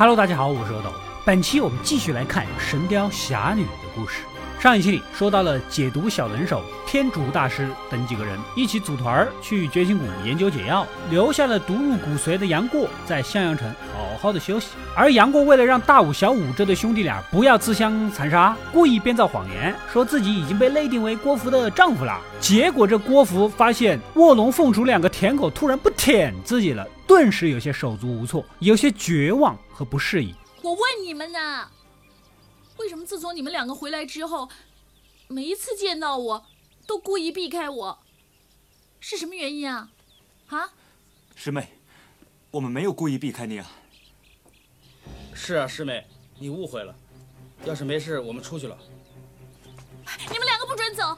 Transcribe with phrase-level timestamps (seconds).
[0.00, 0.90] Hello，大家好，我是阿斗。
[1.26, 4.22] 本期我们继续来看《神雕侠侣》的故事。
[4.58, 14.68] 上一期里说到了解毒小能手、天竺大师等几个人一起组团去绝情谷研究解药，留下了毒入骨髓的杨过在襄阳城好好的休息。
[14.96, 22.18] 而杨过为了让大武、小武这对兄弟俩不要自相残杀，故意编造谎言，说自己已经被内定为郭芙的丈夫了。
[22.40, 30.34] 结果这郭芙发现卧龙凤雏两个舔狗突然不舔自己了，顿时有些手足无措，有些绝望和不适宜。
[30.60, 31.66] 我问你们呢？
[32.76, 34.46] 为什么自从你们两个回来之后，
[35.26, 36.46] 每一次见到我，
[36.86, 37.98] 都故意避开我？
[39.00, 39.88] 是什么原因啊？
[40.48, 40.68] 啊？
[41.34, 41.66] 师妹，
[42.50, 43.70] 我们没有故意避开你啊。
[45.32, 46.06] 是啊，师妹，
[46.38, 46.94] 你误会了。
[47.64, 48.76] 要是没事，我们出去了。
[50.30, 51.16] 你们两个不准走！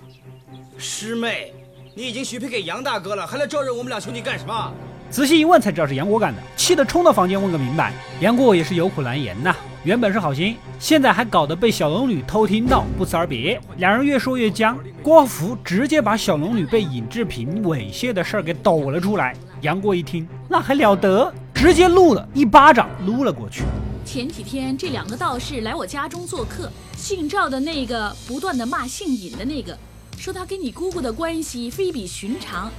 [0.78, 1.52] 师妹，
[1.96, 4.72] 你已经许配给杨大哥了，还来招惹我们俩兄弟干什么？
[5.12, 7.92] 仔细一问才知道是杨过干的，气得冲到房间问个明白。
[8.20, 13.60] 杨过也是有苦难言呐，原本是好心，现在还搞得被小龙女偷听到，不辞而别。
[13.76, 19.36] 两人越说越僵，郭芙直接把小龙女被尹志平猥亵的事儿给抖了出来。
[19.60, 23.64] 杨过一听，那还了得，直接怒了一巴掌撸了过去。
[24.06, 29.76] 前几天这两个道士来我家中做客，姓赵的那个不断的骂姓尹的那个，
[30.16, 32.70] 说他跟你姑姑的关系非比寻常。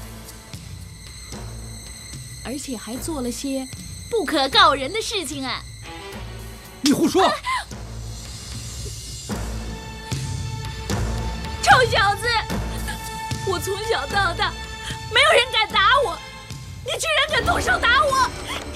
[2.45, 3.67] 而且还做了些
[4.09, 5.61] 不可告人的事情啊！
[6.81, 7.31] 你胡说！
[11.61, 12.27] 臭小子，
[13.47, 14.51] 我从小到大
[15.13, 16.17] 没有人敢打我，
[16.85, 18.29] 你居然敢动手打我！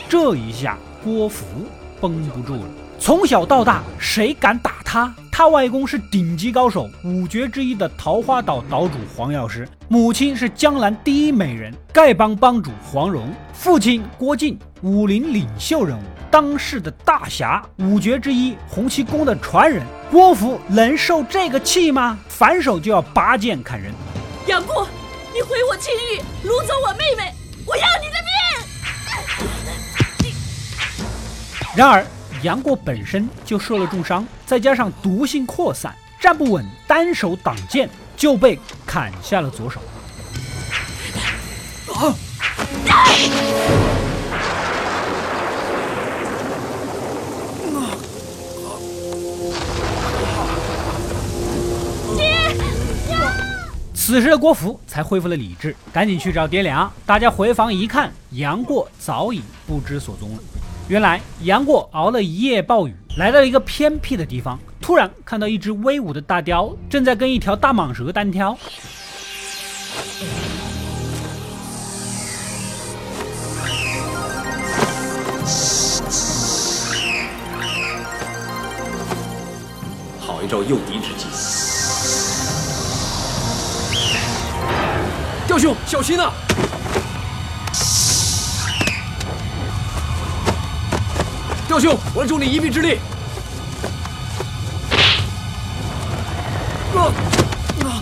[0.09, 1.45] 这一下郭芙
[1.99, 2.86] 绷不住了。
[2.99, 5.13] 从小到大，谁敢打他？
[5.31, 19.85] 他外公是顶级高手，五绝之一的桃花岛岛主黄药师；母亲是江南第一美人，丐帮帮主黄蓉；父亲郭靖，武林领袖人物，当世的大侠，五绝之一洪七公的传人。
[20.09, 22.17] 郭芙能受这个气吗？
[22.27, 23.93] 反手就要拔剑砍人。
[24.47, 24.87] 杨过，
[25.33, 27.31] 你毁我清誉，掳走我妹妹，
[27.65, 28.15] 我要你的
[30.23, 30.33] 命！
[31.75, 32.03] 然而。
[32.43, 39.79] 杨过本身就受了重伤，再加上毒性扩散，站不稳，单手挡剑就被砍下了左手。
[41.93, 42.13] 啊！
[53.93, 56.89] 此时的郭芙才恢复了理智，赶紧去找爹娘。
[57.05, 60.39] 大家回房一看，杨过早已不知所踪了。
[60.89, 68.57] 原来杨过熬了一夜暴雨，来到一个偏僻的地方，突然看到一只威武的大雕正在跟一条大蟒蛇单挑。
[80.21, 81.25] 好一招诱敌之计！
[85.45, 86.31] 雕兄，小心啊！
[91.77, 92.97] 雕兄，我助你一臂之力。
[96.95, 97.13] 啊
[97.85, 98.01] 啊！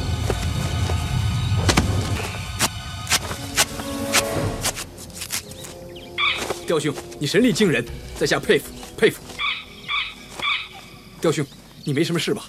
[6.65, 7.85] 雕兄，你神力惊人，
[8.17, 9.21] 在下佩服佩服。
[11.19, 11.45] 雕兄，
[11.83, 12.45] 你没什么事吧？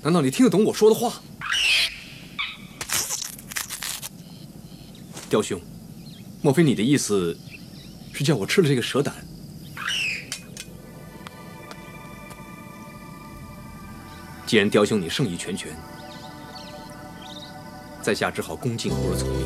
[0.00, 1.20] 难道你听得懂我说的话？
[5.28, 5.60] 雕兄，
[6.40, 7.36] 莫非你的意思
[8.12, 9.25] 是叫我吃了这个蛇胆？
[14.46, 15.72] 既然雕兄你胜意全全，
[18.00, 19.44] 在下只好恭敬不如从命。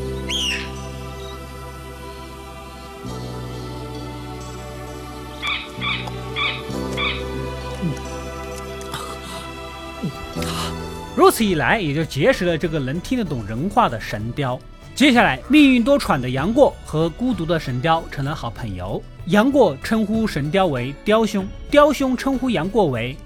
[11.17, 14.61] 如此一来，也就结识了这个能听得懂人话的神雕。
[14.95, 19.03] 接下来，命运多舛的杨过和孤独的神雕成了好朋友。
[19.27, 23.17] 杨过称呼神雕为雕兄，雕兄称呼杨过为。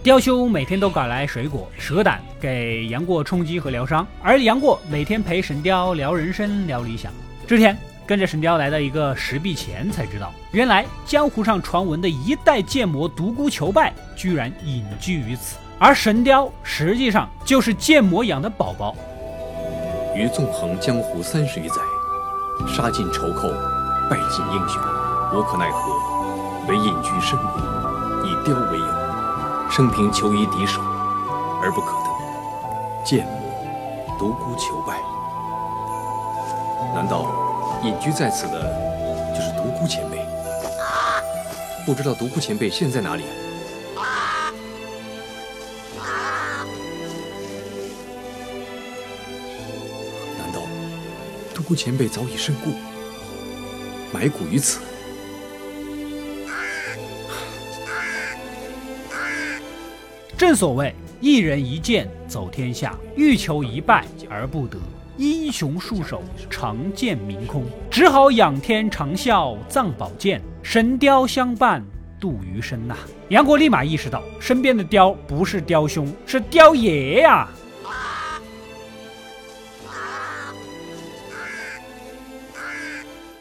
[0.00, 7.12] 雕兄每天都赶来水果、蛇胆给杨过充饥和疗伤，而杨过每天陪神雕聊人生、聊理想。
[7.48, 15.56] 这天，跟着神雕来到一个石壁前，才知道原来江湖上传闻的一代剑魔独孤求败，居然隐居于此。
[15.80, 18.94] 而神雕实际上就是剑魔养的宝宝。
[20.14, 21.76] 于纵横江湖三十余载，
[22.68, 23.48] 杀尽仇寇，
[24.08, 24.80] 败尽英雄，
[25.34, 25.92] 无可奈何，
[26.68, 28.97] 唯隐居深谷，以雕为友。
[29.70, 30.80] 生平求一敌手，
[31.62, 33.04] 而不可得。
[33.04, 34.98] 剑魔独孤求败。
[36.94, 37.26] 难道
[37.84, 38.60] 隐居在此的
[39.34, 40.18] 就是独孤前辈？
[41.86, 43.24] 不知道独孤前辈现在哪里？
[50.38, 50.60] 难道
[51.54, 52.72] 独孤前辈早已身故，
[54.12, 54.80] 埋骨于此？
[60.38, 64.78] 正所谓一人一剑走天下，欲求一败而不得，
[65.16, 71.84] 英雄束手长剑明空，只好仰天长啸藏宝剑，神雕相伴
[72.20, 72.96] 度余生呐。
[73.30, 77.48] 杨过立马意识到，身边的雕不是雕兄，是雕爷呀。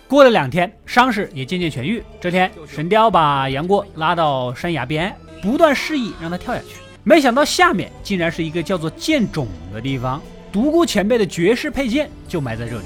[0.07, 2.01] 过了两天，伤势也渐渐痊愈。
[2.19, 6.86] 这天，神雕把杨过拉到山崖边，不断示意让他跳下去。
[7.07, 10.21] 没想到下面竟然是一个叫做剑冢的地方，
[10.51, 12.83] 独孤前辈的绝世佩剑就埋在这里。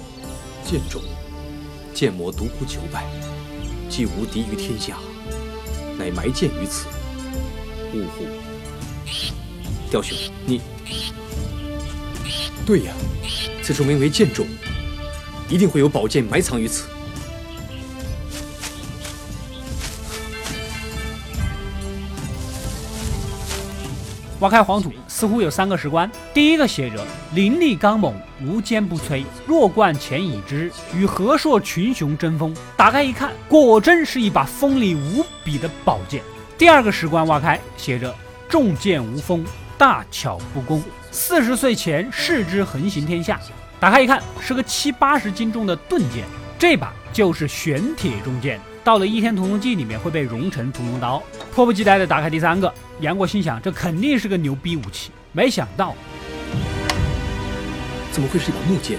[0.64, 1.02] 剑冢，
[1.92, 3.04] 剑魔独孤求败，
[3.90, 4.96] 既无敌于天下，
[5.98, 6.86] 乃埋剑于此。
[7.96, 8.28] 呜呼！
[9.90, 10.16] 雕兄，
[10.46, 10.62] 你
[12.64, 12.94] 对呀，
[13.64, 14.46] 此处名为剑冢，
[15.50, 16.88] 一定会有宝剑埋藏于此。
[24.42, 26.10] 挖开黄土，似乎有三个石棺。
[26.34, 27.06] 第一个写着
[27.36, 32.56] “凌厉刚猛，无坚不摧，弱冠前已知，与和硕群雄争锋”。
[32.76, 36.24] 打开一看，果真是一把锋利无比的宝剑。
[36.58, 38.14] 第二个石棺挖开，写着
[38.50, 39.46] “重剑无锋，
[39.78, 43.40] 大巧不工，四十岁前视之横行天下”。
[43.80, 46.26] 打开一看，是个七八十斤重的钝剑，
[46.58, 48.60] 这把就是玄铁重剑。
[48.84, 51.22] 到了《倚天屠龙记》里面会被融成屠龙刀。
[51.54, 55.12] 迫不及待的打开第三个，杨过心想，这肯定是个牛逼武器。
[55.32, 55.96] 没想到，
[58.12, 58.98] 怎么会是一把木剑？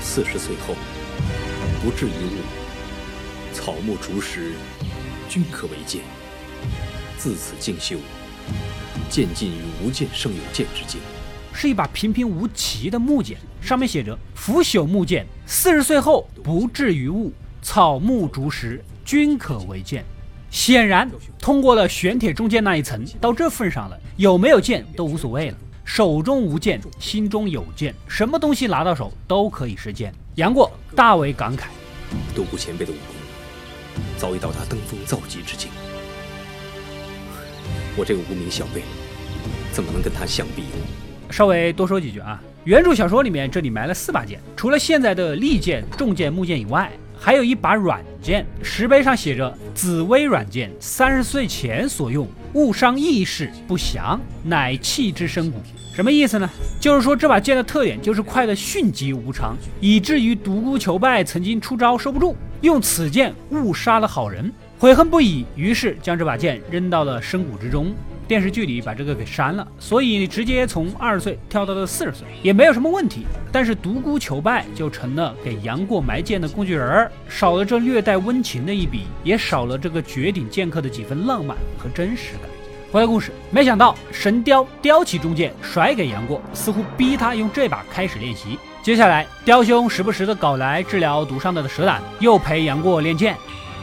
[0.00, 0.74] 四十岁后，
[1.82, 4.52] 不至一物，草木竹石，
[5.28, 6.00] 均可为剑。
[7.18, 7.96] 自此静修，
[9.10, 11.00] 渐进于无剑胜有剑之境。
[11.52, 20.04] 是一把平平无奇的木剑，上面写着“腐朽木剑，四十岁后不至于物，草木竹石均可为剑”。
[20.48, 21.10] 显然
[21.40, 25.58] 通过了玄铁中剑那一层，到这份上了，有没有剑都无所谓了。
[25.84, 30.14] 手中无剑，心中有剑，什么东西拿到手都可以是剑。
[30.36, 31.64] 杨过大为感慨：
[32.36, 35.70] 独孤前辈的武功早已到达登峰造极之境，
[37.96, 38.82] 我这个无名小辈
[39.72, 40.62] 怎么能跟他相比？
[41.30, 55.62] 稍微多说几句啊，原著小说里面这里埋了四把剑，除了现在的利剑、重剑、木剑以外，还有一把软剑，石碑上写着“紫薇软剑，三十岁前所用，误伤义士不祥，乃弃之深谷”。
[55.94, 56.50] 什么意思呢？
[56.80, 67.94] 就是说这把剑的特点就是快得迅疾无常，以至于独孤求败曾经出招收不住，用此剑误杀了好人，悔恨不已，于是将这把剑扔到了深谷之中。
[68.28, 73.24] 电视剧里把这个给删了，所以直接从二十岁跳到了四十岁也没有什么问题。
[73.52, 82.50] 但是独孤求败就成了给杨过埋剑的工具人，少了这略带温情的一笔，也少了这个绝顶剑客的几分浪漫和真实感。
[82.90, 88.58] 回来故事，没想到神雕叼起中剑甩给杨过，似乎逼他用这把开始练习。
[88.82, 93.36] 接下来雕兄时不时的搞来治疗毒伤的蛇胆，又陪杨过练剑。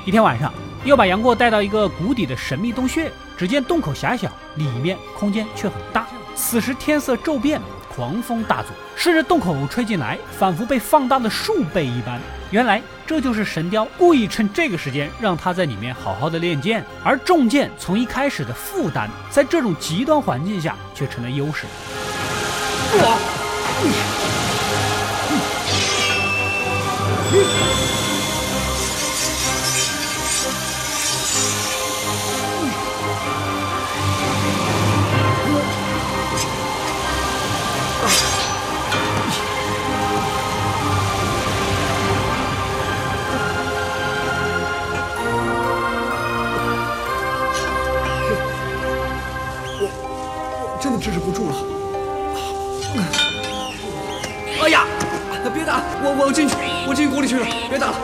[0.05, 3.12] 一天晚上，又把杨过带到一个谷底的神秘洞穴。
[3.37, 6.07] 只见洞口狭小，里面空间却很大。
[6.35, 7.61] 此时天色骤变，
[7.93, 12.19] 狂风大作，顺着洞口吹进来，仿佛被放大了数倍一般。
[12.49, 21.65] 原来这就是神雕故意趁这个时间让他在里面好好的练剑，而重剑从一开始的负担，在这种极端环境下却成了优势。
[27.31, 27.82] 真
[57.73, 57.97] 别打了！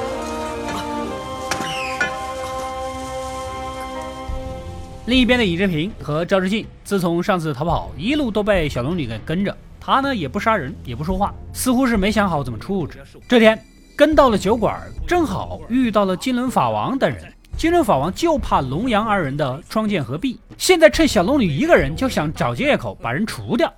[5.06, 9.56] 另一边的尹志平和赵志敬，自从上次逃跑，一路都被小龙女给跟着。
[9.80, 12.98] 他呢，也不杀人，也不说话，似乎是没想好怎么处置。
[13.28, 13.64] 这天
[13.96, 17.32] 跟到了酒馆，正好遇到了金轮法王等人。
[17.56, 23.72] 金轮法王就怕龙阳二人的双剑合璧，现在趁小龙女一个人，就想找借口把人除掉。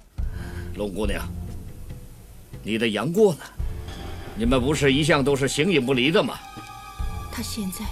[0.76, 1.22] 龙姑娘，
[2.64, 3.40] 你的杨过呢？
[4.42, 6.40] 你们不是一向都是形影不离的吗？
[7.32, 7.86] 他现在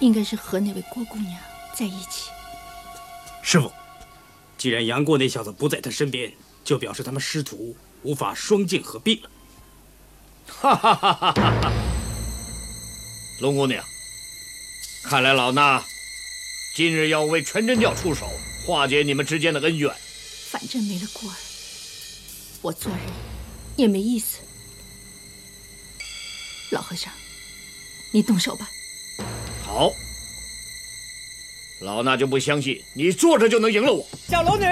[0.00, 1.38] 应该是和那位郭姑娘
[1.72, 2.32] 在一起。
[3.40, 3.70] 师傅，
[4.58, 6.32] 既然杨过那小子不在他身边，
[6.64, 9.30] 就表示他们师徒无法双剑合璧了。
[10.48, 11.72] 哈哈哈哈哈哈！
[13.40, 13.84] 龙姑娘，
[15.04, 15.80] 看来老衲
[16.74, 18.28] 今日要为全真教出手，
[18.66, 19.94] 化解你们之间的恩怨。
[20.50, 21.36] 反正没了过儿，
[22.62, 23.00] 我做人
[23.76, 24.38] 也没意思。
[26.74, 27.12] 老和尚，
[28.10, 28.68] 你动手吧。
[29.64, 29.92] 好，
[31.80, 34.04] 老衲就不相信你坐着就能赢了我。
[34.26, 34.64] 小龙女，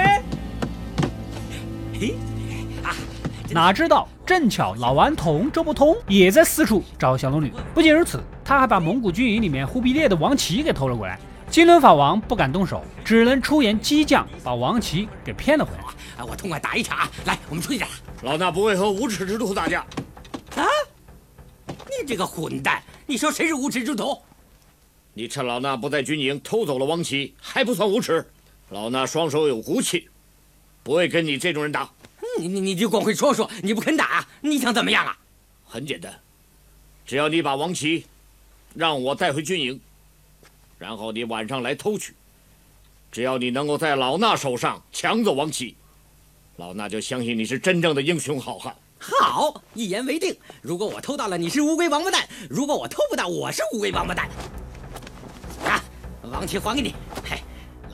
[1.97, 2.15] 嘿，
[2.83, 2.93] 啊，
[3.51, 7.53] 哪知道正巧老顽童周伯通也在四处找小龙女。
[7.73, 11.17] 不仅如此，他还把蒙古军营里面忽必烈的王旗给偷了过来。
[11.49, 15.83] 金轮法王不敢动手，只能出言激将，把王旗给骗了回来。
[16.17, 17.09] 啊，我痛快打一场啊！
[17.23, 17.87] 来，我们出去打。
[18.23, 19.85] 老衲不会和无耻之徒打架。
[22.03, 22.05] 啊！
[22.05, 22.83] 你这个混蛋！
[23.07, 24.21] 你说谁是无耻之徒？
[25.13, 28.25] 你趁老衲不在军营偷走了王旗，还不算无耻？
[28.69, 30.09] 老衲双手有骨气，
[30.83, 31.89] 不会跟你这种人打。
[32.37, 35.17] 你你你就光会说说，你不肯打，你想怎么样啊？
[35.65, 36.13] 很简单，
[37.05, 38.05] 只要你把王旗
[38.75, 39.79] 让我带回军营。
[40.77, 42.13] 然后你晚上来偷取，
[43.09, 45.77] 只要你能够在老衲手上抢走王旗，
[46.57, 48.75] 老衲就相信你是真正的英雄好汉。
[49.05, 50.33] 好，一言为定。
[50.61, 54.29] 如果我偷到了，你是乌龟王八蛋；如果我偷不到，我是乌龟王八蛋。
[55.65, 55.83] 啊，
[56.31, 56.95] 王旗还给你。
[57.29, 57.37] 嘿。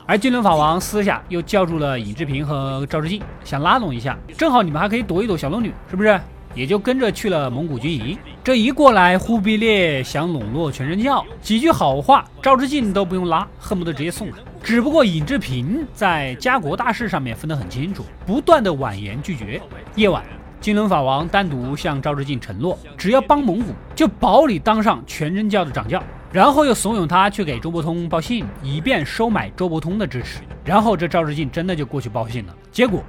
[0.06, 6.20] 而金轮法王私下又叫住了尹志平和赵志敬，想拉拢一下，正好你们还可以躲一躲小龙女，是不是？
[6.54, 8.16] 也就跟着去了蒙古军营。
[8.44, 14.28] 这一过来，忽必烈想笼络全真教，几句好话，赵志敬都不用拉，恨不得直接送。
[14.62, 19.60] 只不过尹志平在家国大事上面分得很清楚，不断的婉言拒绝。
[19.96, 20.24] 夜晚，
[20.60, 26.02] 金轮法王单独向赵志敬承诺，只要帮蒙古，就保你当上全真教的掌教。
[26.30, 30.40] 然后又怂恿他去给周伯通报信，以便收买周伯通的支持。
[30.64, 33.02] 然后这赵志敬真的就过去报信了，结果。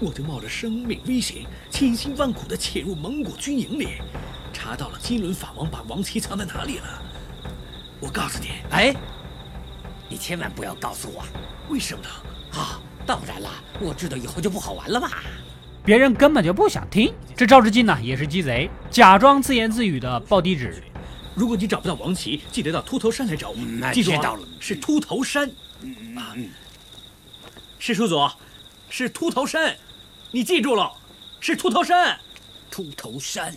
[0.00, 3.88] 我就冒着生命危险，千辛万苦地潜入蒙古军营里，
[4.52, 7.02] 查到了金轮法王把王旗藏在哪里了。
[8.00, 8.94] 我告诉你，哎，
[10.08, 11.24] 你千万不要告诉我，
[11.70, 12.60] 为什么呢？
[12.60, 13.48] 啊，当然了，
[13.80, 15.08] 我知道以后就不好玩了嘛。
[15.86, 17.14] 别人根本就不想听。
[17.36, 20.82] 这赵志敬呢，也是鸡贼，假装自言自语的报地址。
[21.36, 23.56] 如果你找不到王琦，记得到秃头山来找我。
[23.92, 25.48] 记住了，是秃头山。
[26.16, 26.34] 啊，
[27.78, 28.28] 师叔祖，
[28.90, 29.76] 是秃头山。
[30.32, 30.92] 你记住了，
[31.38, 32.18] 是秃头山，
[32.68, 33.56] 秃头山。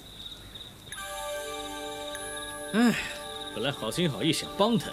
[2.73, 2.93] 哎，
[3.55, 4.91] 本来好心好意想帮他，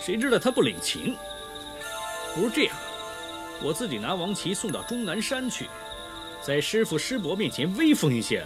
[0.00, 1.14] 谁知道他不领情。
[2.34, 2.74] 不如这样，
[3.62, 5.68] 我自己拿王琦送到终南山去，
[6.46, 8.36] 在师傅师伯面前威风一下，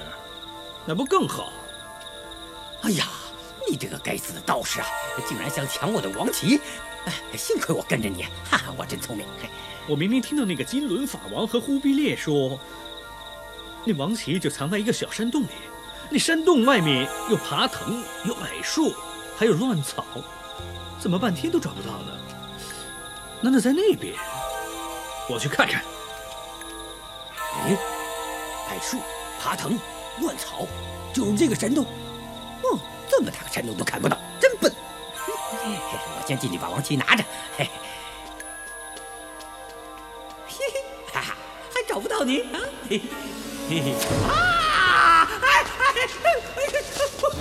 [0.86, 1.52] 那不更好？
[2.82, 3.08] 哎呀，
[3.68, 4.86] 你这个该死的道士啊，
[5.26, 6.60] 竟然想抢我的王旗！
[7.06, 9.26] 哎，幸亏我跟着你，哈哈，我真聪明。
[9.88, 12.60] 我明明听到那个金轮法王和忽必烈说，
[13.84, 15.48] 那王旗就藏在一个小山洞里，
[16.08, 18.94] 那山洞外面有爬藤，有矮树，
[19.36, 20.04] 还有乱草，
[21.00, 22.12] 怎么半天都找不到呢？
[23.40, 24.14] 难道在那边？
[25.28, 25.82] 我去看看。
[27.68, 27.76] 哎，
[28.70, 28.98] 矮树、
[29.40, 29.78] 爬藤、
[30.20, 30.66] 乱草，
[31.12, 31.84] 就是这个山洞。
[31.84, 34.72] 哦，这么大个山洞都看不到，真笨！
[35.30, 37.22] 我先进去把王旗拿着。
[37.56, 37.70] 嘿嘿。
[41.12, 41.36] 哈哈，
[41.74, 42.60] 还找不到你啊！
[42.88, 43.00] 嘿
[43.68, 43.92] 嘿
[44.28, 45.28] 啊！
[45.42, 45.46] 哎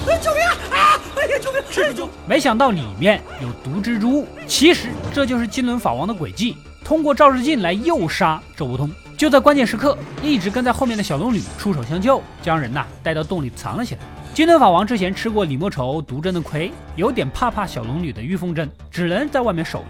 [0.07, 0.17] 哎！
[0.19, 0.41] 救命
[0.71, 0.99] 啊！
[1.15, 1.61] 哎呀，救命！
[1.69, 2.09] 是救！
[2.25, 6.57] 没想到里面有毒蜘蛛，其实这就是金轮法王的诡计，
[6.87, 8.89] 通过赵志敬来诱杀周伯通。
[9.17, 14.01] 就在关键时刻，一直跟在后面的小龙女出手相救，将人呐带到洞里藏了起来。
[14.33, 19.83] 金轮法王之前吃过李莫愁毒针的亏，有点怕怕小龙女的御风针，只能在外面守。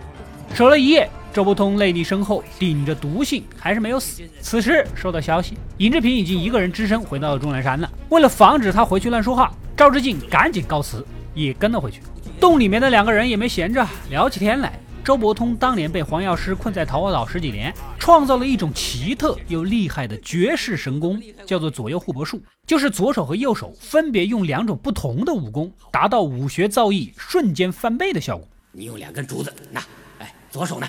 [0.55, 4.23] 守了一夜，周伯通内力深厚，顶着毒性还是没有死。
[4.41, 7.87] 此时收到消息，尹志平已经一个人只身回到了终南山了。
[8.09, 12.01] 为了防止他回去乱说话，赵志敬赶紧告辞，也跟了回去。
[12.39, 14.79] 洞里面的两个人也没闲着，聊起天来。
[15.07, 28.45] 周伯通当年被黄药师困在桃花岛十几年，创造了一种奇特又厉害的绝世神功，叫做左右互搏术，就是左手和右手分别用两种不同的武功，达到武学造诣瞬间翻倍的效果。
[28.73, 29.79] 你用两根竹子，那。
[30.19, 30.85] 哎左手呢，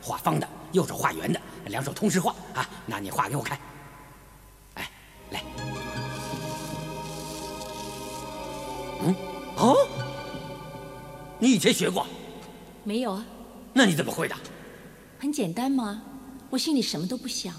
[0.00, 2.66] 画方的；右手画圆的，两手同时画啊！
[2.86, 3.58] 那你画给我看。
[4.76, 4.90] 哎，
[5.28, 5.42] 来。
[9.04, 9.14] 嗯，
[9.58, 9.76] 哦，
[11.38, 12.06] 你以前学过？
[12.82, 13.22] 没有啊。
[13.78, 14.34] 那你怎么会的？
[15.20, 16.02] 很简单嘛，
[16.50, 17.54] 我心里什么都不想，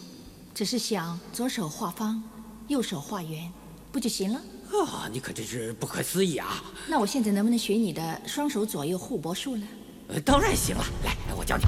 [0.54, 2.22] 只是想左手画方，
[2.68, 3.50] 右手画圆，
[3.90, 4.42] 不就行了？
[4.86, 6.62] 啊，你可真是不可思议啊！
[6.90, 9.66] 那我现在能不能学你的双手左右互搏术呢？
[10.10, 11.64] 呃，当然行了，来，我教你。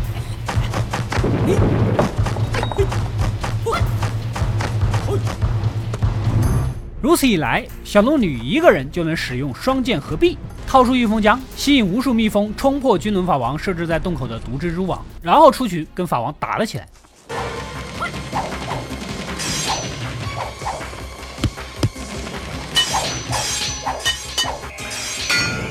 [7.01, 10.37] 如此一来，小龙女一个人就能使用双剑合璧，
[10.71, 16.87] 掏出御风浆，吸引无数蜜蜂冲破君轮法王设置在洞口的毒蜘蛛网，然后出去跟法王打了起来。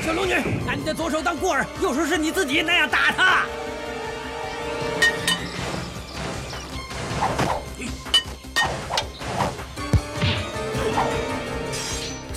[0.04, 0.34] 小龙女，
[0.66, 3.46] 拿你的左手当过儿，右手是你自己，那样打他。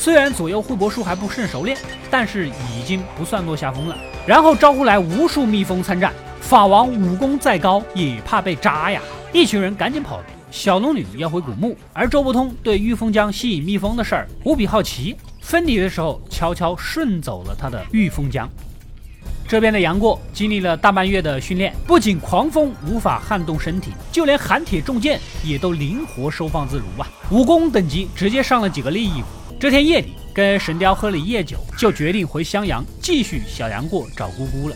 [0.03, 1.77] 虽然左右互搏术还不甚熟练，
[2.12, 3.98] 但是已经不算落下风了。
[4.27, 9.01] 然后招呼来无数蜜蜂参战，法王武功再高也怕被扎呀！
[9.31, 10.19] 一群人赶紧跑。
[10.51, 18.45] 小龙女要回古墓，而周伯通对御风浆吸引蜜蜂的事儿无比好奇，分离的时候悄悄顺走了他的御风浆。
[19.48, 27.07] 这边的杨过经历了大半月的训练，不仅狂风无法撼动身体，就连寒铁重剑也都灵活收放自如啊！
[27.31, 29.24] 武功等级直接上了几个利益。
[29.63, 34.75] 这天夜里，跟神雕喝了一夜酒，就决定回襄阳继续小杨过找姑姑了。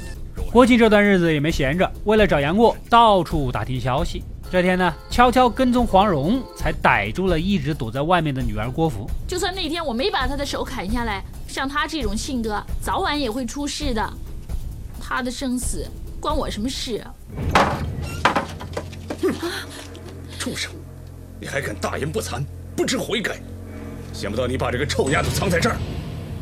[0.50, 4.24] 郭靖这段日子也没闲着，为了找杨过，到处打听消息。
[4.50, 9.06] 这天呢，悄悄跟踪黄蓉，才逮住了一直躲在外面的女儿郭芙。
[9.28, 14.14] 就算那天我没把他的手砍下来，像他这种性格，早晚也会出事的。
[15.02, 15.86] 他的生死
[16.18, 17.06] 关我什么事？
[19.22, 19.34] 哼！
[20.40, 20.72] 畜生，
[21.42, 22.42] 你还敢大言不惭，
[22.74, 23.38] 不知悔改！
[24.18, 25.78] 想不到你把这个臭丫头藏在这儿，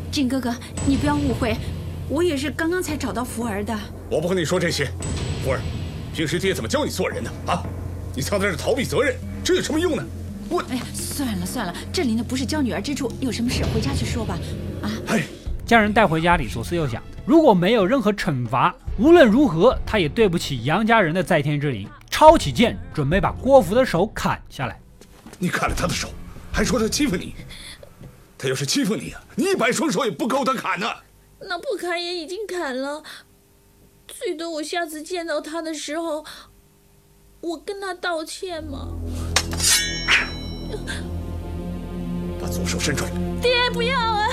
[0.10, 0.56] 靖哥哥，
[0.88, 1.58] 你不要误会，
[2.08, 3.78] 我也是刚刚才找到福儿的。
[4.10, 4.86] 我不和你说这些，
[5.44, 5.60] 福儿，
[6.14, 7.62] 平时爹怎么教你做人的啊？
[8.16, 9.14] 你藏在这逃避责任，
[9.44, 10.06] 这有什么用呢？
[10.48, 10.64] 我……
[10.70, 14.38] 哎呀，算了算了，这里呢不是教女儿之处，有什么事回家去说吧。
[14.82, 14.88] 啊！
[15.08, 15.24] 哎，
[15.66, 21.86] 将人带回家里，左思右想，如果没有任何惩罚，无论如何他也对不起杨家人的在天之灵。
[22.10, 24.80] 抄起剑，准备把郭福的手砍下来。
[25.38, 26.08] 你砍了他的手，
[26.50, 27.36] 还说他欺负你？
[28.38, 30.88] 他要是欺负你啊，你一百双手也不够他砍呢。
[31.40, 33.04] 那不砍也已经砍了，
[34.08, 36.26] 最多我下次见到他的时候，
[37.42, 38.90] 我跟他道歉嘛。
[42.40, 43.12] 把左手伸出来。
[43.42, 44.30] 爹，不要啊！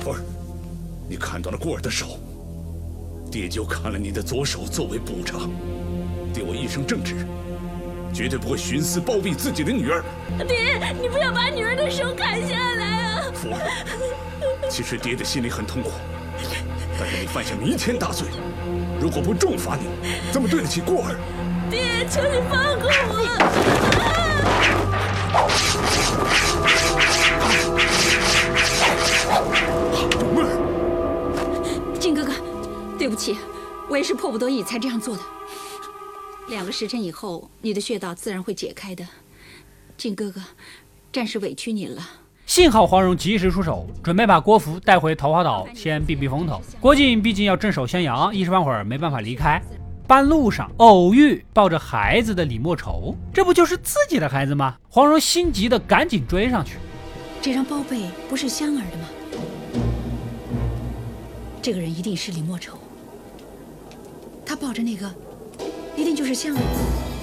[0.00, 0.20] 徒儿，
[1.08, 2.18] 你砍断了过儿的手，
[3.30, 5.50] 爹就砍了你的左手作为补偿。
[6.32, 7.14] 爹我一生正直。
[8.14, 10.02] 绝对不会徇私包庇自己的女儿。
[10.48, 12.95] 爹，你不要把女儿的手砍下来
[13.36, 13.38] 啊！
[13.38, 13.60] 福儿，
[14.70, 15.90] 其实爹的心里很痛苦，
[16.98, 18.26] 但是你犯下弥天大罪，
[18.98, 19.86] 如果不重罚你，
[20.32, 21.16] 怎么对得起过儿？
[21.70, 23.20] 爹，求你放过我！
[30.12, 32.32] 蓉儿，靖哥哥，
[32.98, 33.36] 对不起，
[33.88, 35.22] 我也是迫不得已才这样做的。
[36.48, 39.06] 两个时辰以后，你的穴道自然会解开的。
[39.98, 40.40] 靖哥哥，
[41.12, 42.02] 暂时委屈你了。
[42.46, 46.62] 幸好黄蓉及时出手，准备把郭芙带回桃花岛，先避避风头。
[46.80, 49.60] 郭靖毕竟要镇守襄阳，一时半会儿没办法离开。
[50.06, 54.76] 半路上偶遇抱着孩子的李莫愁，这不就是自己的孩子吗？
[54.88, 56.76] 黄蓉心急的赶紧追上去。
[57.42, 59.08] 这张包被不是香儿的吗？
[61.60, 62.78] 这个人一定是李莫愁。
[64.46, 65.12] 他抱着那个。
[65.96, 67.15] 一定就是香儿。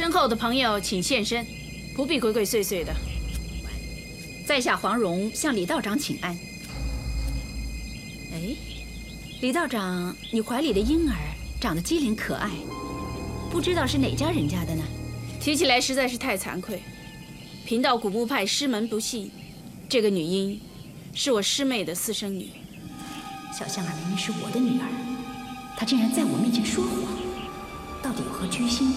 [0.00, 1.46] 身后的朋友，请现身，
[1.94, 2.90] 不必鬼鬼祟祟的。
[4.46, 6.34] 在下黄蓉向李道长请安。
[8.32, 8.56] 哎，
[9.42, 11.14] 李道长，你怀里的婴儿
[11.60, 12.48] 长得机灵可爱，
[13.50, 14.82] 不知道是哪家人家的呢？
[15.38, 16.80] 提起来实在是太惭愧。
[17.66, 19.30] 贫道古墓派师门不细，
[19.86, 20.58] 这个女婴。
[21.12, 22.48] 是我师妹的私生女，
[23.52, 24.86] 小香儿明明是我的女儿，
[25.76, 26.94] 她竟然在我面前说谎，
[28.02, 28.94] 到底有何居心？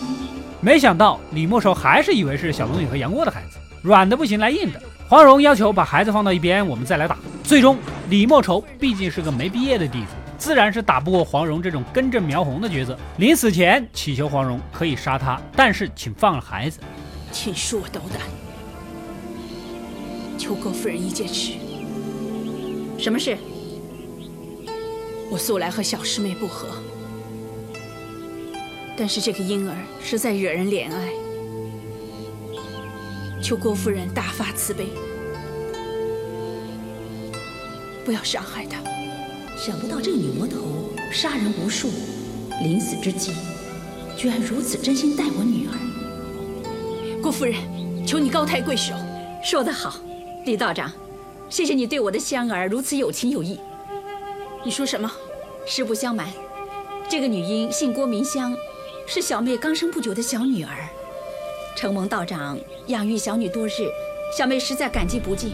[0.63, 4.81] 没想到李莫愁还是以为是小龙女和杨过的孩子，软的不行来硬的。
[5.09, 7.17] 黄蓉要求把孩子放到一边，我们再来打。
[7.43, 7.77] 最终，
[8.09, 12.97] 李莫愁毕竟是个没毕业的弟子，自然是打不过黄蓉这种根正苗红的角色。
[13.17, 16.79] 临死前祈求黄蓉可以杀他，但是请放了孩子。
[17.29, 18.21] 请恕我斗胆，
[20.37, 21.55] 求郭夫人一件事。
[22.97, 23.37] 什么事？
[25.29, 26.69] 我素来和小师妹不和，
[28.95, 31.09] 但是这个婴儿实在惹人怜爱，
[33.41, 34.87] 求郭夫人大发慈悲，
[38.05, 38.79] 不要伤害他。
[39.57, 41.89] 想不到这个女魔头杀人无数，
[42.61, 43.31] 临死之际，
[44.17, 47.21] 居然如此真心待我女儿。
[47.21, 47.55] 郭夫人，
[48.05, 48.93] 求你高抬贵手。
[49.43, 49.95] 说得好，
[50.45, 50.91] 李道长，
[51.49, 53.59] 谢谢你对我的香儿如此有情有义。
[54.63, 55.11] 你说什么？
[55.65, 56.27] 实不相瞒，
[57.09, 58.53] 这个女婴姓郭名香，
[59.05, 60.71] 是小妹刚生不久的小女儿。
[61.75, 63.71] 承蒙道长养育小女多日，
[64.37, 65.53] 小妹实在感激不尽。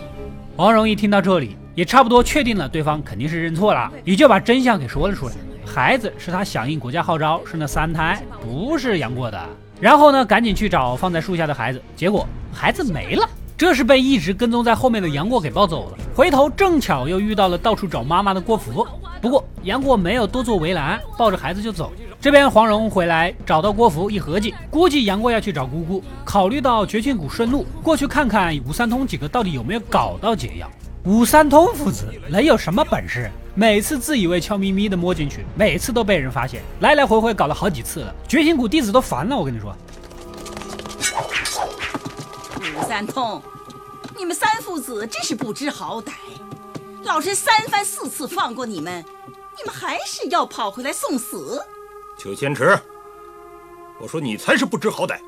[0.55, 5.35] 王蓉一听到这里，也差不多确定了对方肯定是认错了，也就把真相给说了出来。
[5.65, 9.49] 孩子是他响应国家号召生的三胎，不是杨过的。
[9.79, 13.27] 然后呢，赶紧去找放在树下的孩子，结果孩子没了。
[13.57, 15.97] 这是被一直跟踪在后面的杨过给抱走了。
[16.15, 18.87] 回头正巧又遇到了到处找妈妈的郭芙。
[19.21, 21.91] 不过杨过没有多做围栏，抱着孩子就走。
[22.21, 26.03] 这边黄蓉回来找到郭芙，一合计，估计杨过要去找姑姑。
[26.25, 30.69] 考虑到绝情谷顺路，过去看看武三通几个到底有没有搞到解药。
[31.05, 33.31] 武三通父子能有什么本事？
[33.55, 38.13] 每次自以为悄咪咪的摸进去，每次都被人发现，来来回回搞了好几次了。
[38.27, 39.73] 绝情谷弟子都烦了，我跟你说。
[42.57, 43.41] 武三通，
[44.17, 46.11] 你们三父子真是不知好歹！
[47.03, 49.05] 老身三番四次放过你们，
[49.57, 51.65] 你们还是要跑回来送死。
[52.19, 52.77] 裘千尺，
[53.97, 55.21] 我说你才是不知好歹！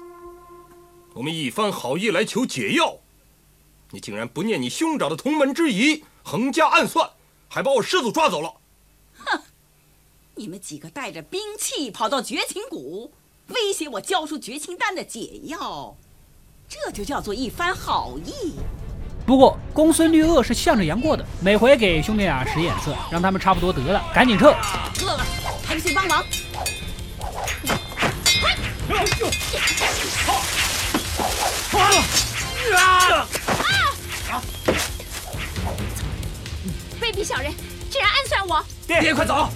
[1.14, 2.98] 我们一番好意来求解药，
[3.92, 7.10] 你竟然不念你兄长的同门之谊，横加暗算，
[7.48, 8.54] 还把我师祖抓走了！
[9.20, 9.42] 哼！
[10.36, 13.14] 你们几个带着兵器跑到绝情谷，
[13.48, 15.96] 威胁我交出绝情丹的解药。
[16.68, 18.56] 这就叫做一番好意。
[19.26, 24.48] 不过公孙绿萼是向着杨过的，每回给兄弟俩使眼色，让他们差不多得了，赶紧撤。
[25.02, 25.26] 饿了，
[25.66, 26.24] 还不去帮忙？
[32.74, 33.26] 啊！
[37.00, 37.54] 卑鄙小人，
[37.90, 38.64] 竟然暗算我！
[38.88, 39.50] 爹爹，快走！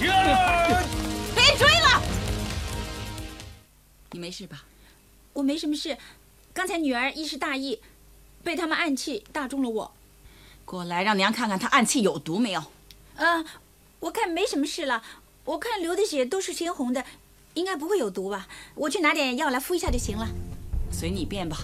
[0.00, 2.02] 别追了！
[4.12, 4.62] 你没事吧？
[5.32, 5.96] 我没什么事，
[6.52, 7.80] 刚才女儿一时大意，
[8.44, 9.92] 被他们暗器打中了我。
[10.64, 12.62] 过来，让娘看看他暗器有毒没有。
[13.16, 13.44] 嗯，
[14.00, 15.02] 我看没什么事了。
[15.44, 17.04] 我看流的血都是鲜红的，
[17.54, 18.46] 应该不会有毒吧？
[18.74, 20.26] 我去拿点药来敷一下就行了。
[20.90, 21.58] 随你便吧。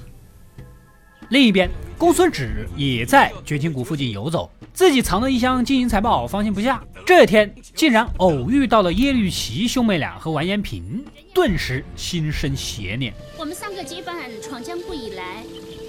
[1.31, 6.83] 另一边，公孙止也在绝情谷附近游走，自己藏的一箱金银财宝，放心不下。
[7.07, 13.15] 这天竟然偶遇到了耶律齐兄妹俩和完颜平，顿时心生邪念。
[13.39, 15.45] 我们三个结伴闯江湖以来，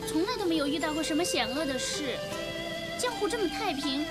[0.07, 2.03] 从来都没有遇到过什么险恶的事，
[2.99, 4.05] 江湖这么太平，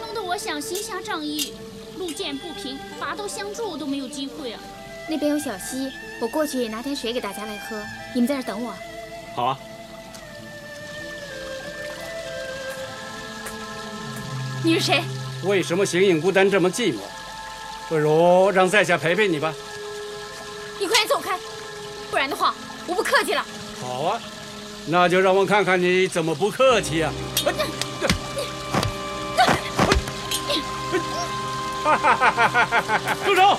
[0.00, 1.52] 弄得我想行侠仗义，
[1.98, 4.60] 路见不平拔刀相助都没有机会啊！
[5.10, 7.78] 那边有小溪，我过去拿点水给大家来喝，
[8.14, 8.74] 你们在这等我。
[9.34, 9.60] 好啊。
[14.62, 15.02] 你是谁？
[15.44, 16.98] 为什么形影孤单这么寂寞？
[17.88, 19.52] 不如让在下陪陪你吧。
[20.78, 21.38] 你快点走开，
[22.10, 22.54] 不然的话
[22.86, 23.44] 我不客气了。
[23.80, 24.20] 好啊，
[24.86, 27.12] 那就让我看看你怎么不客气啊！
[33.24, 33.58] 住手！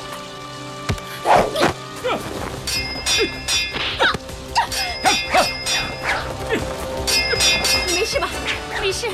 [7.87, 8.29] 你没事吧？
[8.81, 9.07] 没事。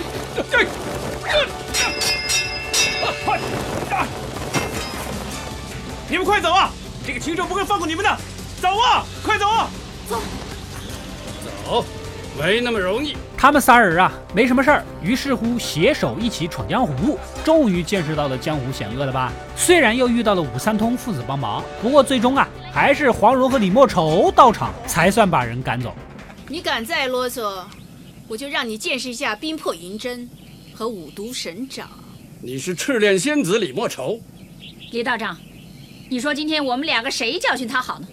[6.10, 6.71] 你们快走啊！
[7.06, 8.17] 这个禽兽不会放过你们的！
[8.62, 9.45] 走啊，快走！
[10.08, 10.21] 走，
[11.65, 11.86] 走，
[12.39, 13.17] 没那么容易。
[13.38, 19.34] 他们仨人啊，没什么事儿，于是乎携手一起闯江湖，终于见识到了江湖险恶了吧？
[19.58, 25.93] 虽然又遇到了武三通父子帮忙，不过最终啊，还是黄蓉和李莫愁到场，才算把人赶走。
[26.47, 27.63] 你敢再啰嗦，
[28.28, 30.30] 我就让你见识一下冰魄银针
[30.74, 31.90] 和五毒神掌。
[32.42, 34.20] 你是赤练仙子李莫愁，
[34.92, 35.38] 李道长，
[36.10, 38.08] 你说今天我们两个谁教训他好呢？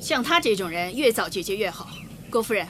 [0.00, 1.88] 像他这种人，越早解决越好。
[2.30, 2.66] 郭夫人，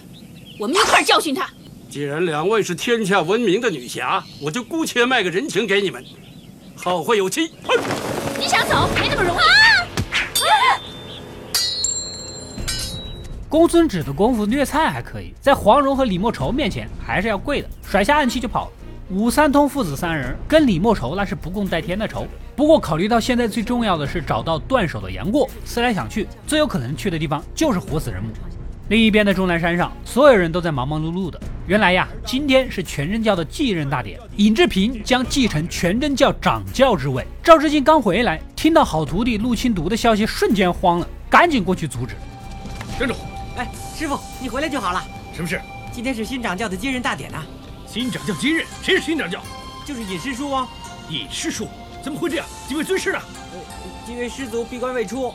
[0.58, 1.48] 我们一块教训他。
[1.90, 6.02] 既然两位是天下闻名的女侠，我就姑且卖个人情给你们，
[6.74, 7.50] 好会有期。
[8.38, 9.65] 你想走，没那么容易。
[13.48, 18.70] 公孙止的功夫虐菜还可以，在黄蓉和李莫愁面前还是要跪的，甩下暗器就跑。
[19.08, 22.26] 武三通父子三人跟李莫愁那是不共戴天的仇。
[22.56, 28.30] 不过考虑到现在最重要的是找到断手的杨过，思来想去，最有可能去的地方就是活死人墓。
[28.88, 31.40] 另一边的终南山上，所有人都在忙忙碌碌的。
[31.68, 37.24] 原来呀，今天是全真教的继任大典，尹志平将继承全真教掌教之位。
[37.44, 42.16] 赵志敬刚回来，听到好徒弟陆清读的消息，瞬间慌了，赶紧过去阻止。
[42.98, 43.14] 站住！
[43.96, 45.02] 哎，师傅，你回来就好了。
[45.32, 45.58] 什么事？
[45.90, 47.42] 今天是新掌教的接任大典呐。
[47.86, 49.40] 新掌教接任，谁是新掌教？
[49.86, 50.68] 就是尹师叔啊。
[51.08, 51.66] 尹师叔
[52.04, 52.44] 怎么会这样？
[52.68, 53.18] 几位尊师呢？
[54.04, 55.32] 几位师祖闭关未出。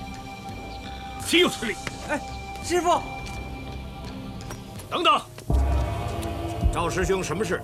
[1.26, 1.76] 岂有此理！
[2.08, 2.22] 哎，
[2.64, 3.02] 师傅，
[4.92, 5.20] 等等，
[6.72, 7.60] 赵师兄，什么事？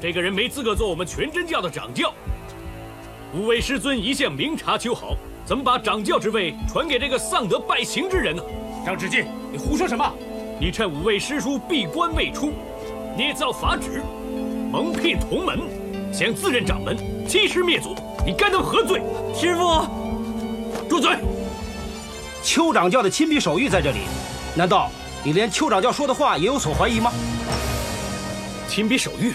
[0.00, 2.12] 这个人没资格做我们全真教的掌教。
[3.32, 8.42] 五位师尊一向明察秋毫，怎么把掌教之位传给这个丧德败行之人呢？
[8.84, 10.10] 张志进，你胡说什么？
[10.58, 12.52] 你趁五位师叔闭关未出，
[13.16, 14.02] 捏造法旨，
[14.70, 15.58] 蒙骗同门，
[16.12, 16.96] 想自认掌门，
[17.28, 19.02] 欺师灭祖，你该当何罪？
[19.34, 19.86] 师傅，
[20.88, 21.16] 住嘴！
[22.42, 23.98] 邱掌教的亲笔手谕在这里，
[24.54, 24.90] 难道
[25.22, 27.12] 你连邱掌教说的话也有所怀疑吗？
[28.66, 29.32] 亲笔手谕。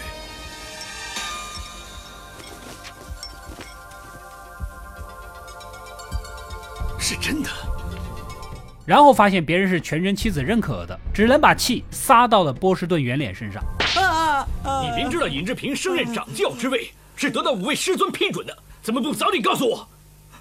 [8.86, 13.64] 然后发现别人是全真妻子认可的，只能把气撒到了波士顿圆脸身上
[13.96, 14.48] 啊。
[14.84, 19.88] 你明知道尹志平升任掌教之位是得到五位师尊批准的，怎么不早点告诉我，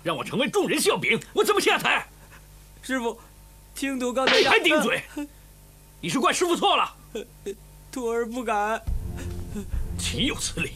[0.03, 1.19] 让我成为众人笑柄？
[1.33, 2.07] 我怎么下台？
[2.83, 3.19] 师傅，
[3.75, 5.03] 青土刚才你还顶嘴？
[6.03, 6.95] 你是怪师傅错了？
[7.91, 8.79] 徒儿不敢。
[9.97, 10.73] 岂有此理！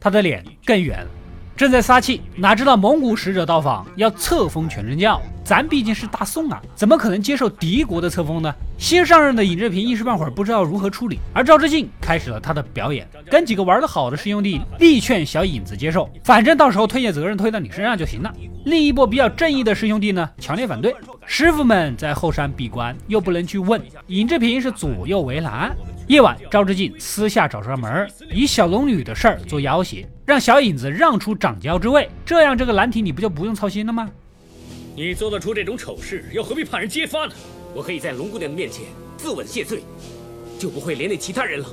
[0.00, 1.10] 他的脸更圆了。
[1.56, 5.20] 正在撒气，哪知道蒙古使者到访，要册封全真教。
[5.44, 8.52] 咱毕竟是大宋啊，怎么可能接受敌国的册封呢？
[8.78, 18.32] 新上任的尹志平一时半会儿不知道如何处理，而赵志敬开始了他的表演，跟几个玩得好的师兄弟力劝小尹子接受，反正到时候推卸责任推到你身上就行了。
[18.64, 20.96] 另一波比较正义的师兄弟呢，强烈反对。
[21.26, 25.76] 师傅们在后山闭关，又不能去问，尹志平是左右为难。
[26.08, 34.10] 夜晚，赵志敬私下找上门，以小龙女的事儿做要挟，让小影子让出掌教之位，这样这个难题你不就不用操心了吗？
[34.96, 37.34] 你做得出这种丑事，又何必怕人揭发呢？
[37.74, 38.84] 我可以在龙姑娘的面前
[39.16, 39.82] 自刎谢罪，
[40.58, 41.66] 就不会连累其他人了。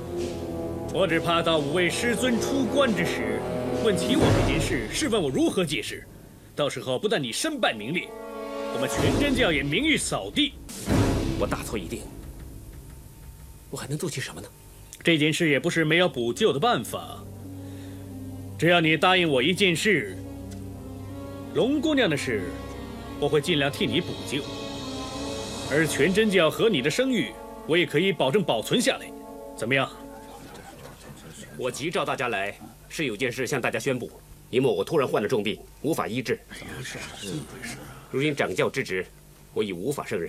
[0.92, 3.38] 我只怕到五位师尊出关之时，
[3.84, 6.04] 问起我这件事，试问我如何解释？
[6.56, 8.08] 到时候不但你身败名裂，
[8.74, 10.54] 我们全真教也名誉扫地。
[11.38, 12.00] 我大错已定。
[13.70, 14.48] 我还能做些什么呢？
[15.04, 17.22] 这件事也不是没有补救的办法。
[18.58, 20.16] 只要你答应我一件事，
[21.54, 22.42] 龙姑娘的事，
[23.22, 24.42] 我会尽量替你补救。
[25.70, 27.32] 而全真教和你的声誉，
[27.68, 29.06] 我也可以保证保存下来。
[29.56, 29.88] 怎么样？
[31.56, 32.52] 我急召大家来，
[32.88, 34.10] 是有件事向大家宣布。
[34.50, 36.40] 因为我突然患了重病，无法医治。
[38.10, 39.06] 如今掌教之职，
[39.54, 40.28] 我已无法胜任。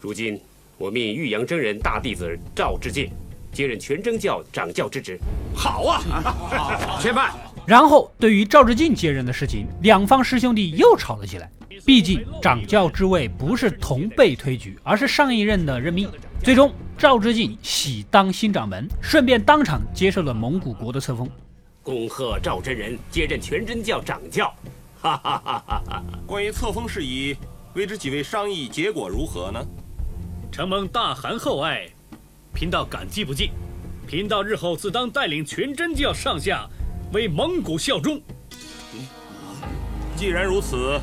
[0.00, 0.40] 如今。
[0.78, 3.10] 我命玉阳真人大弟子赵志敬
[3.52, 5.18] 接任全真教掌教之职。
[5.52, 6.00] 好啊，
[7.02, 7.34] 且慢。
[7.68, 11.50] 然后，对于赵志敬接任的事情，两方师兄弟又吵了起来。
[11.84, 16.08] 毕竟掌教之位不是同辈推举，而是上一任的任命。
[16.42, 21.28] 最终，赵志敬喜当新掌门，顺便当场接受了蒙古国的册封。
[21.82, 24.46] 恭贺赵真人接任全真教掌教。
[24.98, 26.02] 哈哈哈哈哈！
[26.26, 27.36] 关于册封事宜，
[27.74, 29.62] 未知几位商议结果如何呢？
[30.50, 31.86] 承蒙大汗厚爱，
[32.54, 33.50] 贫道感激不尽。
[34.06, 36.66] 贫道日后自当带领全真教上下
[37.12, 38.20] 为蒙古效忠。
[40.16, 41.00] 既然如此，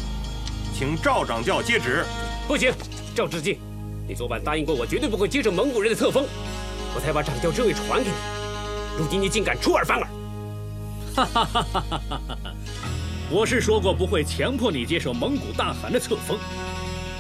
[0.74, 2.06] 请赵掌教接旨。
[2.48, 2.72] 不行，
[3.16, 3.60] 赵志敬，
[4.08, 6.28] 你昨晚答应过我，绝对不会接受蒙古人的册封，
[6.94, 8.16] 我才把掌教之位传给你。
[8.98, 10.08] 如今你竟敢出尔反尔！
[11.16, 12.54] 哈哈哈哈哈哈！
[13.32, 16.38] 我是说过不会强迫你接受蒙古大汗的册封。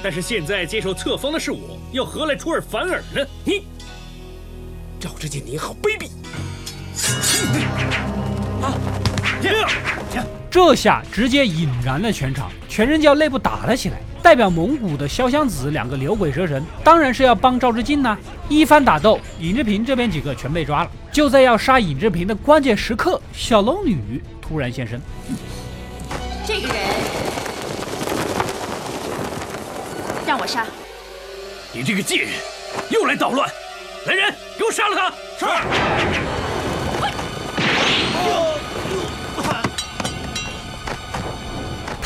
[0.03, 3.25] 但是现在接受册封的是我，又何来出尔反尔呢？
[3.43, 3.63] 你，
[4.99, 6.09] 赵志敬，你好卑鄙！
[8.61, 8.73] 啊！
[10.49, 13.97] 这下直接引燃了全场，全真教内部打了起来。
[14.23, 18.17] 代表蒙古的潇湘子两个牛鬼蛇神，当然是要帮赵志敬呐。
[18.47, 20.89] 一番打斗，尹志平这边几个全被抓了。
[21.11, 24.99] 就在要杀尹志平的关键时刻，小龙女突然现身。
[26.47, 26.75] 这个人。
[30.25, 30.65] 让我杀！
[31.71, 32.29] 你这个贱人，
[32.89, 33.47] 又来捣乱！
[34.07, 35.11] 来人，给我杀了他！
[35.37, 35.45] 是。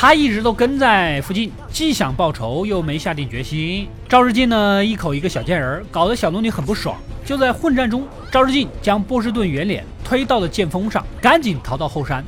[0.01, 3.85] 他一直都跟在附近，既想报仇，又没下定决心。
[4.07, 6.95] 赵日进呢，一口一个小贱人，搞得小龙女很不爽。
[7.25, 12.23] 就在混战中，赵日进将波士顿圆脸推到了剑锋上，赶紧逃到后山。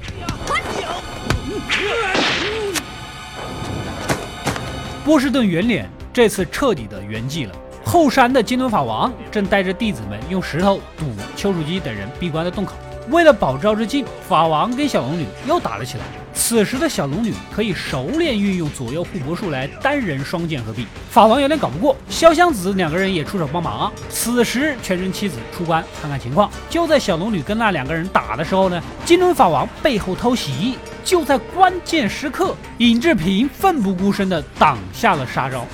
[5.05, 7.55] 波士顿圆脸这次彻底的圆寂了。
[7.85, 11.05] 后山的金轮法王正带着弟子们用石头堵
[11.37, 12.73] 丘处机等人闭关的洞口。
[13.07, 16.03] 为了保赵志敬，法王跟小龙女又打了起来。
[16.33, 20.87] 此时的小龙女可以熟练运用左右互搏术来单人双剑合璧。
[21.09, 23.91] 法王有点搞不过，潇湘子两个人也出手帮忙。
[24.09, 26.49] 此时全真七子出关看看情况。
[26.69, 30.77] 就在小龙女跟那两个人打的时候呢，金轮法王背后偷袭。
[31.03, 35.65] 就在关键时刻，尹志平奋不顾身地挡下了杀招。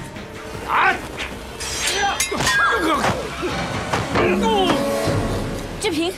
[0.70, 0.94] 啊！
[5.80, 6.12] 志平，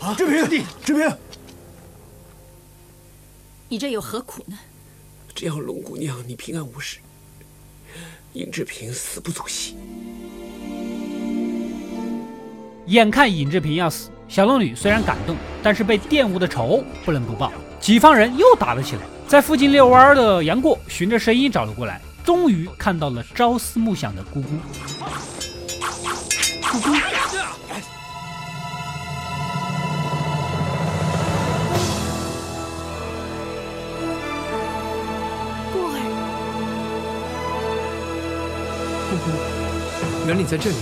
[0.00, 1.08] 啊，志平弟，志平，
[3.68, 4.56] 你这又何苦呢？
[5.34, 6.98] 只要龙姑娘你平安无事，
[8.32, 9.76] 尹志平死不足惜。
[12.86, 17.52] 眼看尹志平要死，小龙女虽然感动，但是被玷污的仇不能不报。
[17.80, 24.48] 几方人又打了起来，在附近遛弯的杨过循着声音找了过来，终于看到了朝思暮想的姑姑。
[26.70, 26.94] 姑姑，
[40.26, 40.76] 原来你在这里。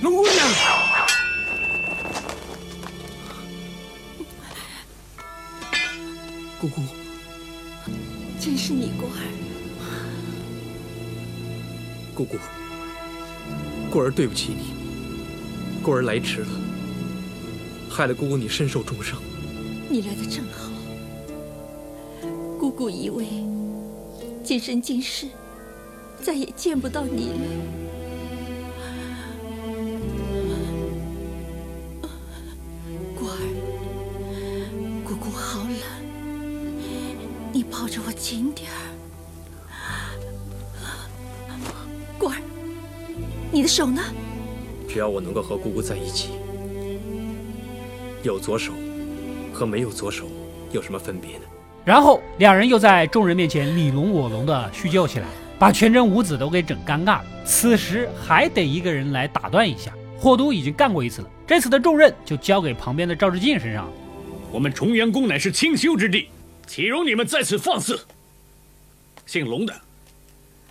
[0.00, 0.48] 龙姑娘，
[6.60, 6.82] 姑姑，
[8.40, 9.22] 真是你，过儿。
[12.12, 12.36] 姑姑，
[13.88, 14.74] 过儿对不起你，
[15.80, 16.48] 过儿来迟了，
[17.88, 19.22] 害了姑姑你身受重伤。
[19.88, 20.68] 你来的正好，
[22.76, 23.26] 姑以为
[24.42, 25.28] 今生今世
[26.20, 27.38] 再也见不到你了。
[33.14, 33.36] 果儿，
[35.04, 35.72] 姑姑好冷，
[37.52, 38.74] 你抱着我紧点儿，
[42.18, 42.42] 果儿，
[43.52, 44.02] 你的手呢？
[44.88, 46.30] 只要我能够和姑姑在一起，
[48.22, 48.72] 有左手
[49.52, 50.26] 和没有左手
[50.72, 51.44] 有什么分别呢？
[51.84, 55.26] 然后两人又在众人面前你侬我侬的叙旧起来，
[55.58, 57.24] 把全真五子都给整尴尬了。
[57.44, 59.92] 此时还得一个人来打断一下。
[60.16, 63.92] 霍都已经干过一次了，这次的重任就交给旁边的赵志敬身上了。
[64.52, 66.28] 我们重阳宫乃是清修之地。
[66.64, 68.00] 岂容你们在此放肆！
[69.26, 69.74] 姓龙的，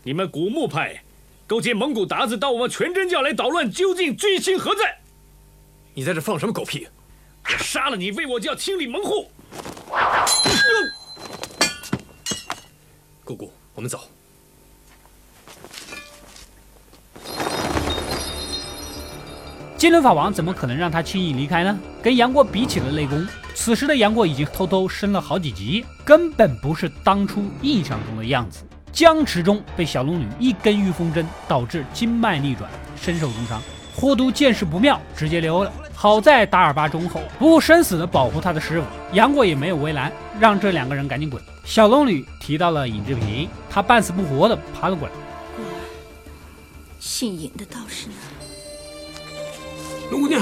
[0.04, 1.04] 你们古墓派
[1.45, 5.00] 勾结蒙古鞑子到我们全真教来捣乱，究竟居心何在？
[5.93, 6.88] 你在这放什么狗屁！
[7.43, 9.30] 我杀了你，为我教清理门户。
[13.32, 14.00] 姑姑，我们走。
[19.78, 21.80] 金轮法王怎么可能让他轻易离开呢？
[22.04, 23.26] 跟杨过比起了内功。
[23.56, 28.63] 此时的杨过已经偷偷升了好几级，根本不是当初印象中的样子。
[28.91, 33.62] 僵持中被小龙女一根御风针导致经脉逆转，身受重伤。
[33.96, 35.72] 霍都见势不妙，直接溜了。
[36.02, 38.88] 好在达尔巴忠厚，不顾生死的保护他的师傅。
[39.14, 41.40] 杨过也没有为难，让这两个人赶紧滚。
[41.64, 45.14] 小龙女提到了尹志平，他半死不活的爬了过来。
[47.00, 48.16] 姓尹的道士呢？
[50.10, 50.42] 龙姑娘，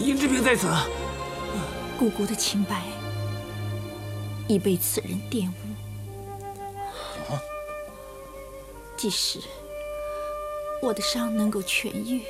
[0.00, 0.66] 尹志平在此。
[1.96, 2.82] 姑姑的清白
[4.48, 5.48] 已被此人玷
[7.30, 7.38] 污，
[8.96, 9.38] 即使
[10.82, 12.22] 我的伤能够痊愈，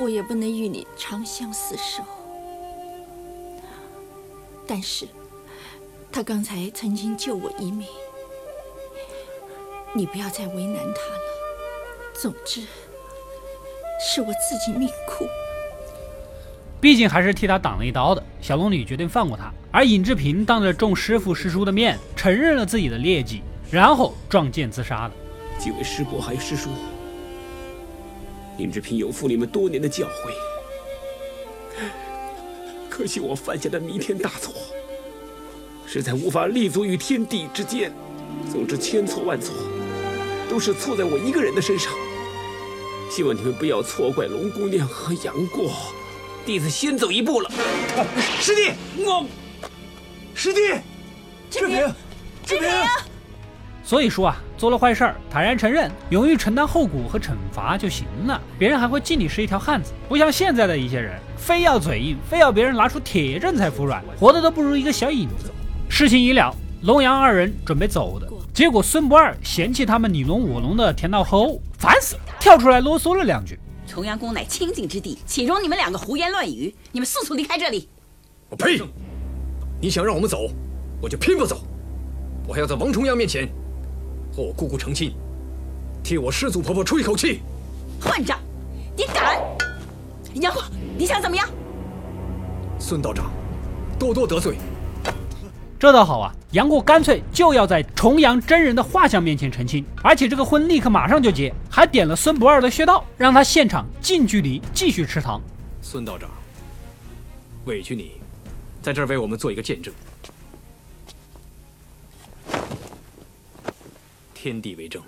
[0.00, 2.02] 我也不能与你长相厮守。
[4.66, 5.06] 但是，
[6.10, 7.86] 他刚才曾经救我一命，
[9.92, 11.20] 你不要再为难他了。
[12.14, 12.62] 总之，
[14.00, 15.26] 是我自己命苦。
[16.80, 19.52] 毕竟还是替他挡了一刀的，小龙女决定放过他。
[19.70, 25.12] 而尹志平当着众师傅师叔的面承认了自己的劣迹，然后撞剑自杀了。
[25.58, 26.70] 几位师伯还有师叔，
[28.60, 30.30] 尹志平有负你们多年的教诲，
[32.90, 34.52] 可惜我犯下的弥天大错，
[35.86, 37.90] 实在无法立足于天地之间。
[38.52, 39.54] 总之千错万错，
[40.48, 41.92] 都是错在我一个人的身上。
[43.10, 45.72] 希望你们不要错怪龙姑娘和杨过。
[46.46, 47.50] 弟子先走一步了，
[48.40, 49.26] 师弟，我，
[50.34, 50.60] 师弟，
[51.50, 51.94] 志平，
[52.46, 52.70] 志平。
[53.90, 59.90] 所以说啊，做了坏事儿，坦然承认，勇于承担后果和惩罚就行了，别人还会敬你是一条汉子。
[60.08, 65.50] 不像现在的一些人，非要嘴硬，非要别人拿出铁证才服软，活的都不如一个小影子。
[65.88, 73.58] 事情已了，龙阳二人准备走的，结果孙不二嫌弃他们你侬我侬的甜到齁，烦死了，跳出来啰嗦了两句。
[73.88, 76.72] 重阳宫乃清净之地，岂容你们两个胡言乱语？
[76.92, 77.88] 你们速速离开这里！
[78.50, 78.80] 我呸！
[79.80, 80.48] 你想让我们走，
[81.02, 81.66] 我就偏不走。
[82.46, 83.48] 我还要在王重阳面前
[84.40, 85.12] 和我姑姑成亲，
[86.02, 87.42] 替我师祖婆婆出一口气。
[88.00, 88.38] 混账！
[88.96, 89.38] 你敢？
[90.32, 90.62] 杨过，
[90.96, 91.46] 你想怎么样？
[92.78, 93.30] 孙道长，
[93.98, 94.56] 多多得罪。
[95.78, 105.38] 这倒好啊，杨过干脆就要在重阳真人的画像面前成亲，而且这个婚立刻马上就结，还点了孙不二的穴道，让他现场近距离继续吃糖。
[105.82, 106.30] 孙道长，
[107.66, 108.12] 委屈你，
[108.80, 109.92] 在这儿为我们做一个见证。
[114.42, 115.02] 天地为证，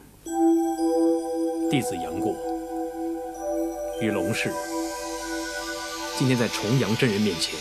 [1.71, 2.37] 弟子杨过
[3.99, 4.53] 与龙氏
[6.19, 7.59] 今天在重阳真人面前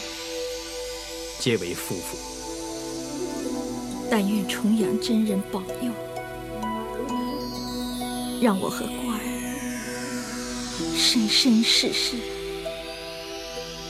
[1.40, 2.18] 皆为夫妇。
[4.10, 5.94] 但愿重阳真人保佑，
[8.42, 9.22] 让我和过儿
[10.98, 12.18] 生生世世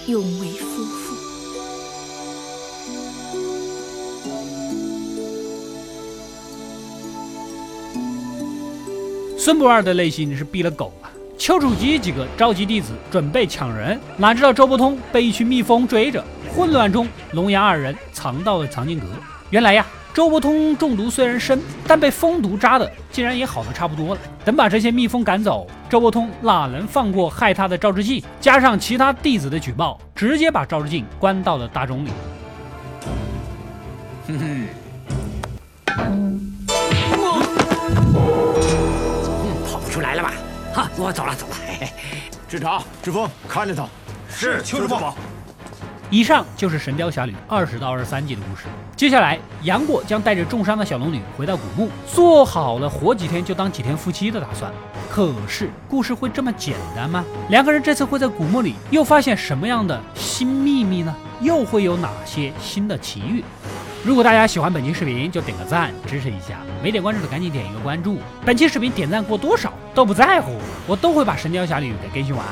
[0.06, 1.01] 永为夫妇。
[9.44, 11.10] 孙不二的内心是逼了狗了。
[11.36, 16.24] 丘处机几个召集弟子准备抢人，哪知道周伯通被一群蜜蜂追着，
[16.54, 19.08] 混乱中龙阳二人藏到了藏经阁。
[19.50, 19.84] 原来呀。
[20.14, 24.20] 周伯通中毒虽然深，但被蜂毒扎的竟然也好的差不多了。
[24.44, 28.22] 等把这些蜜蜂赶走，周伯通哪能放过害他的赵志敬？
[28.42, 32.10] 加上其他弟子的举报，直接把赵志敬关到了大钟里。
[34.28, 34.68] 哼哼，
[40.74, 41.56] 哈，我走了走了。
[42.48, 43.86] 支茶，志峰，看着他。
[44.30, 44.98] 是，邱师傅。
[46.10, 48.64] 以上就是《神雕侠侣》二十到二十三集的故事。
[48.98, 54.70] 接下来，杨过将带着重伤的小龙女回到古墓，做好了活几天就当几天夫妻的打算。
[55.10, 57.24] 可是，故事会这么简单吗？
[57.50, 61.16] 两个人这次会在古墓里又发现什么样的新秘密呢？
[61.40, 63.44] 又会有哪些新的奇遇？
[64.04, 68.18] 如果大家喜欢本期视频，就点个赞支持一下；没点关注的赶紧点一个关注。
[68.44, 72.44] 本期视频点赞过多少都不在乎，我都会把《神雕侠侣》给更新完。